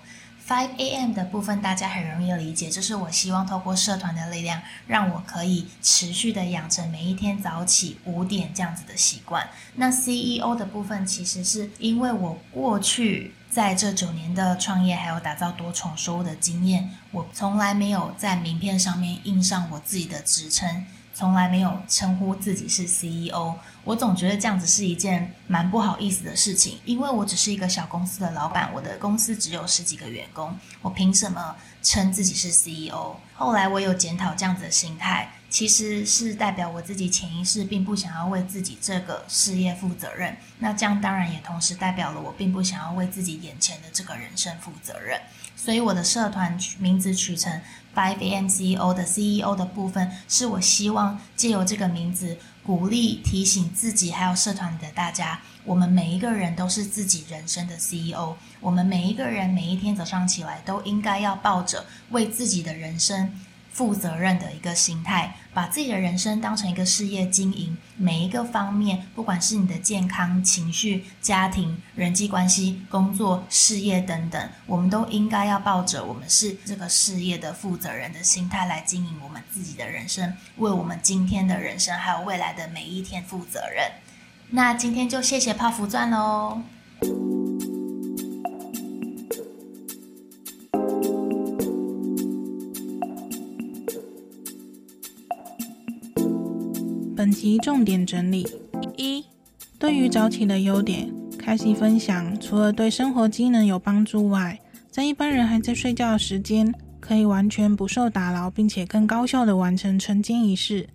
[0.47, 1.13] Five A.M.
[1.13, 9.45] 的部分大家很容易理解，就是我希望透过社团的力量，让我可以持续的养成每一天早起五点这样子的习惯。
[9.75, 10.55] 那 C.E.O.
[10.55, 20.85] 的部分其实是因为我过去在这九年的创业还有打造多重收入的经验，我从来没有在名片上面印上我自己的职称。
[21.17, 33.15] 从来没有称呼自己是 CEO，我总觉得这样子是一件蛮不好意思的事情，因为我只是一个小公司的老板，我的公司只有十几个员工，我凭什么称自己是 CEO？
[33.33, 45.19] 后来我有检讨这样子的心态，其实是代表我自己潜意识并不想要为自己这个事业负责任，那这样当然也同时代表了我并不想要为自己眼前的这个人生负责任，
[45.55, 47.59] 所以我的社团名字取成。
[47.97, 58.35] Five AM CEO 的 CEO 的部分，是我希望借由这个名字，鼓励提醒自己，还有社团里的大家，我们每一个人都是自己人生的 CEO。
[58.61, 63.33] 我们每一个人每一天早上起来，都应该要抱着为自己的人生。
[63.77, 83.91] 负责任的一个心态，把自己的人生当成一个事业经营，每一个方面，不管是你的健康、情绪、家庭、人际关系、工作、事业等等，我们都应该要抱着我们是这个事业的负责人的心态来经营我们自己的人生，为我们今天的人生还有未来的每一天负责任。
[84.49, 86.63] 那今天就谢谢泡芙钻喽。
[97.27, 98.47] 本集重点整理：
[98.95, 99.21] 一、
[99.77, 102.39] 对于早起的优点，开始分享。
[102.39, 104.57] 除了对生活机能有帮助外，
[104.89, 110.87] 在一般人还在睡觉的时间，可以完全不受打扰，并且更高效地完成晨间仪式，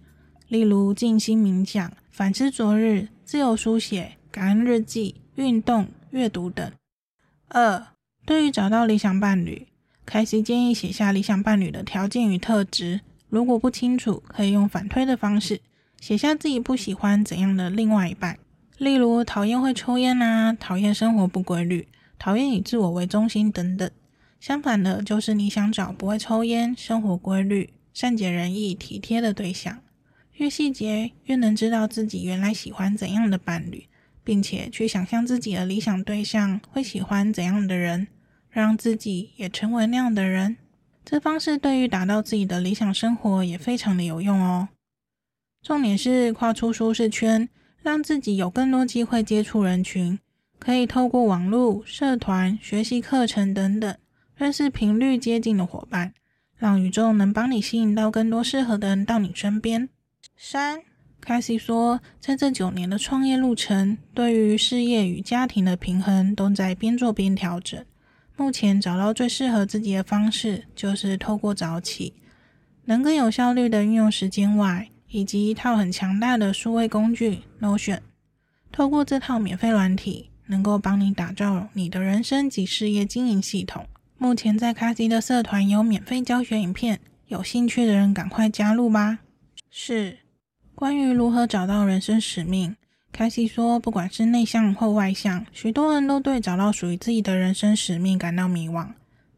[0.48, 6.72] 例如静心冥想、反思昨日、自由书写、感恩日记、运动、阅读等。
[7.48, 7.88] 二、
[8.24, 9.66] 对于找到理想伴侣，
[10.06, 13.02] 开始建议写下理想伴侣的条件与特质。
[13.28, 15.60] 如果不清楚，可以用反推的方式。
[16.03, 18.36] 写下自己不喜欢怎样的另外一半，
[18.76, 21.86] 例如讨厌会抽烟啊，讨厌生活不规律，
[22.18, 23.88] 讨厌以自我为中心等等。
[24.40, 29.78] 相反的，就是你想找不会抽烟、生活规律、善解人意、体贴的对象。
[30.38, 33.86] 越细节越能知道自己原来喜欢怎样的伴侣，
[34.24, 38.09] 并且去想象自己的理想对象会喜欢怎样的人，
[38.50, 40.57] 让自己也成为那样的人。
[41.05, 44.68] 这方式对于达到自己的理想生活也非常的有用哦。
[45.62, 47.48] 重点是跨出舒适圈，
[47.82, 50.18] 让自己有更多机会接触人群，
[50.58, 53.96] 可以透过网络、社团、学习课程等等，
[54.34, 56.12] 认识频率接近的伙伴，
[56.56, 59.88] 让宇宙能帮你吸引到更多适合的人到你身边。
[60.36, 60.82] 三，
[61.20, 67.84] 凯西说，在这九年的创业路程，对于事业与家庭的平衡都在边做边调整。
[68.36, 72.14] 目前找到最适合自己的方式，就是透过早起，
[72.86, 78.00] 能更有效率的运用时间外，以及一套很强大的数位工具 Notion。
[78.72, 83.86] 透过这套免费软体，能够帮你打造你的人生及事业经营系统。
[84.16, 89.18] 目前在凯西的社团有免费教学影片，有兴趣的人赶快加入吧。
[89.70, 90.18] 是。
[90.74, 92.74] 关于如何找到人生使命，
[93.12, 98.88] 凯西说，不管是内向或外向，许多人都对找到属于自己的人生使命感到迷惘。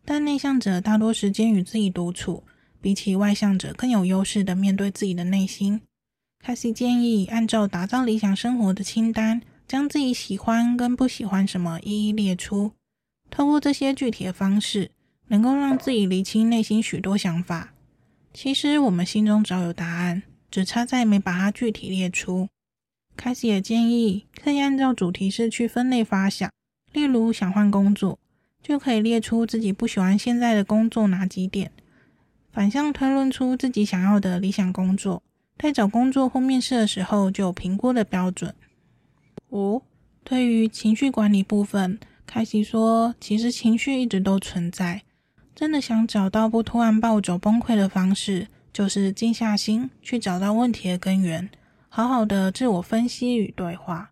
[0.05, 2.45] 但内向者大多时间与自己独处，
[2.85, 5.81] 比起外向者更有优势的面对自己的内心。
[6.39, 12.73] 凯西建议按照打造理想生活的清单，将自己喜欢跟不喜欢什么一一列出。
[13.31, 14.91] 透过这些具体的方式，
[15.29, 17.73] 能够让自己厘清内心许多想法。
[18.35, 20.25] 其实我们心中早有答案。
[20.51, 22.49] 只差在没把它具体列出。
[23.17, 26.49] 凯西也建议可以按照主题式去分类发想，
[26.93, 28.21] 例如想换工作，
[28.63, 31.73] 就可以列出自己不喜欢现在的工作哪几点，
[32.55, 35.21] 反向推论出自己想要的理想工作，
[35.59, 38.55] 在找工作或面试的时候就有评估的标准。
[39.51, 39.83] 五，
[40.23, 45.03] 对于情绪管理部分，凯西说，其实情绪一直都存在，
[45.53, 48.47] 真的想找到不突然暴走崩溃的方式。
[48.73, 51.49] 就是静下心去找到问题的根源，
[51.89, 54.11] 好好的自我分析与对话。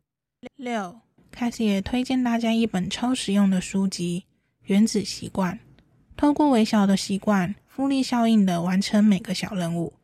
[0.55, 1.01] 六，
[1.33, 4.23] 凯西也推荐大家一本超实用的书籍
[4.67, 5.55] 《原子习惯》，
[6.17, 9.95] 透过微小的习惯，复利效应的完成每个小任务，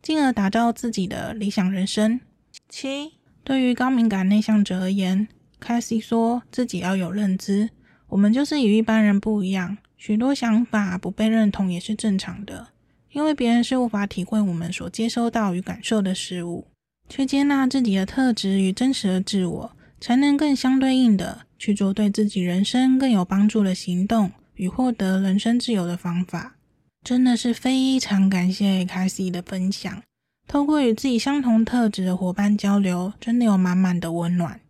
[0.00, 2.20] 进而打造自己的理想人生。
[2.68, 5.26] 七，对于高敏感内向者而言
[5.60, 7.70] ，，Casey 说自己要有认知，
[8.08, 12.68] 我们就是与一般人不一样，许多想法不被认同也是正常的。
[13.10, 16.66] 因为别人是无法体会我们所接收到与感受的事物，
[17.08, 26.56] 去接纳自己的特质与真实的自我，才能更相对应的去做对自己人生更有帮助的行动与获得人生自由的方法。
[27.02, 30.02] 真的是非常感谢凯西的分享，
[30.48, 34.60] 透过与自己相同特质的伙伴交流，真的有满满的温暖。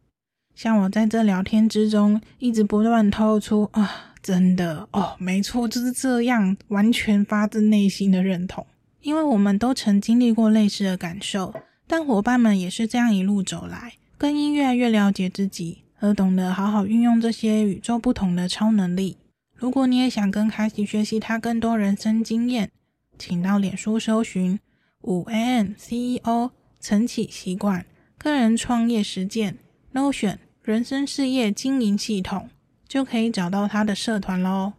[0.55, 4.11] 像我在这聊天之中，一直不断透出啊。
[4.20, 8.66] 真的哦，没错，就是这样，完全发自内心的认同。
[9.03, 11.55] 因为我们都曾经历过类似的感受，
[11.87, 19.18] 但伙伴们也是这样一路走来，更因越来越了解自己，而懂得好好运用这些与众不同的超能力。
[19.64, 22.70] 如果你也想跟凯西学习他更多人生经验，
[23.18, 24.60] 请到脸书搜寻
[25.00, 27.86] 五 AM CEO 晨起习惯
[28.18, 29.56] 个人创业实践
[29.94, 32.50] Notion 人生事业经营系统。
[32.86, 34.74] 就可以找到他的社团喽。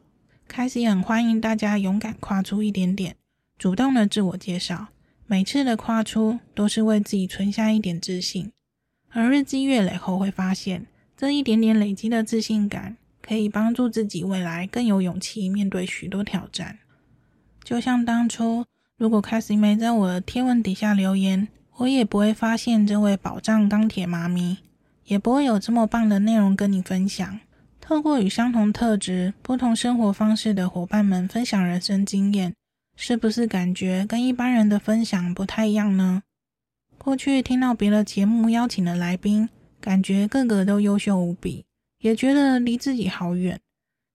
[0.48, 3.16] 凯西很欢迎大家勇敢跨出一点点，
[3.58, 4.90] 主动的自我介绍。
[5.26, 8.52] 每次的跨出都是为自己存下一点自信，
[9.10, 10.86] 而日积月累后会发现，
[11.18, 16.78] 这一点点累积的自信感，可以帮助自己未来更有勇气面对许多挑战。
[17.64, 18.66] 就像当初，
[18.98, 21.48] 如果凯西没在我的贴文底下留言，
[21.78, 24.58] 我也不会发现这位宝藏钢铁妈咪，
[25.06, 27.40] 也不会有这么棒的内容跟你分享。
[27.82, 32.54] 透过与相同特质、不同生活方式的伙伴们分享人生经验，
[32.96, 36.22] 是不是感觉跟一般人的分享不太一样呢？
[36.98, 39.50] 过去听到别的节目邀请的来宾，
[39.82, 41.66] 感觉个个都优秀无比，
[42.06, 43.60] 也觉得离自己好远。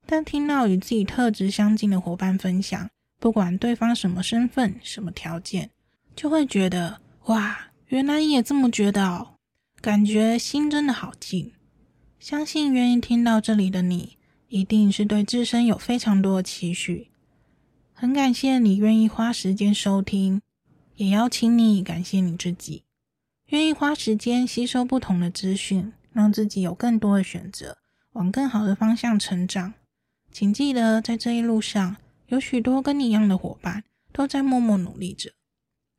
[0.07, 2.89] 但听到与自己特质相近的伙伴分享，
[3.19, 5.71] 不管对方什么身份、什么条件，
[6.15, 9.35] 就会觉得哇，原来你也这么觉得哦，
[9.81, 11.53] 感觉心真的好近。
[12.21, 14.17] 相信愿意听到这里的你，
[14.47, 17.11] 一定是对自身有非常多的期许。
[17.93, 20.41] 很感谢你愿意花时间收听，
[20.95, 22.85] 也邀请你感谢你自己，
[23.49, 27.79] 愿意花时间吸收不同的资讯，让自己有更多的选择，
[28.13, 29.75] 往更好的方向成长。
[30.33, 31.97] 请记得，在这一路上，
[32.29, 35.31] 有许多跟你一样的伙伴都在默默努力着，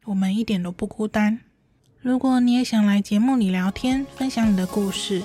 [0.05, 1.39] 我们一点都不孤单。
[1.99, 5.21] 如果你也想来节目里聊天，分享你的故事。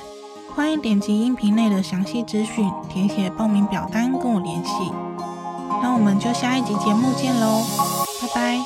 [0.55, 4.73] 欢迎点击音频内的详细资讯，填写报名表单跟我联系。
[5.83, 7.63] 那我们就下一集节目见喽，
[8.23, 8.66] 拜拜。